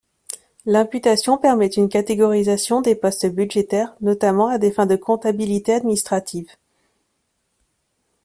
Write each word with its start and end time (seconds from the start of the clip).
L'imputation 0.65 1.37
permet 1.37 1.67
une 1.67 1.87
catégorisation 1.87 2.81
des 2.81 2.95
postes 2.95 3.27
budgétaires 3.27 3.95
notamment 4.01 4.47
à 4.47 4.57
des 4.57 4.71
fins 4.71 4.87
de 4.87 4.95
comptabilité 4.95 5.73
administrative. 5.75 6.49